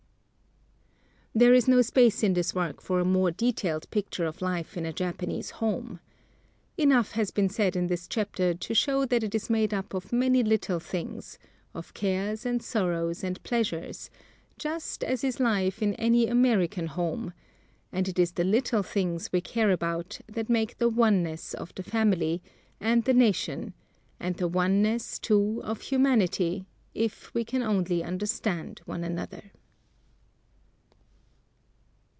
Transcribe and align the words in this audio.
There 1.33 1.53
is 1.53 1.65
no 1.65 1.81
space 1.81 2.23
in 2.23 2.33
this 2.33 2.53
work 2.53 2.81
for 2.81 2.99
a 2.99 3.05
more 3.05 3.31
detailed 3.31 3.89
picture 3.89 4.25
of 4.25 4.41
life 4.41 4.75
in 4.75 4.85
a 4.85 4.91
Japanese 4.91 5.49
home. 5.51 6.01
Enough 6.77 7.13
has 7.13 7.31
been 7.31 7.47
said 7.47 7.77
in 7.77 7.87
this 7.87 8.05
chapter 8.05 8.53
to 8.53 8.73
show 8.73 9.05
that 9.05 9.23
it 9.23 9.33
is 9.33 9.49
made 9.49 9.73
up 9.73 9.93
of 9.93 10.11
many 10.11 10.43
little 10.43 10.81
things, 10.81 11.39
of 11.73 11.93
cares 11.93 12.45
and 12.45 12.61
sorrows 12.61 13.23
and 13.23 13.41
pleasures, 13.43 14.09
just 14.59 15.05
as 15.05 15.23
is 15.23 15.39
life 15.39 15.81
in 15.81 15.93
any 15.93 16.27
American 16.27 16.87
home, 16.87 17.31
and 17.93 18.09
it 18.09 18.19
is 18.19 18.33
the 18.33 18.43
little 18.43 18.83
things 18.83 19.31
we 19.31 19.39
care 19.39 19.71
about 19.71 20.19
that 20.27 20.49
make 20.49 20.79
the 20.79 20.89
oneness 20.89 21.53
of 21.53 21.73
the 21.75 21.83
family, 21.83 22.41
and 22.81 23.05
the 23.05 23.13
nation, 23.13 23.73
and 24.19 24.35
the 24.35 24.49
oneness, 24.49 25.17
too, 25.17 25.61
of 25.63 25.79
humanity, 25.79 26.65
if 26.93 27.33
we 27.33 27.45
can 27.45 27.63
only 27.63 28.03
understand 28.03 28.81
one 28.83 29.05
another. 29.05 29.43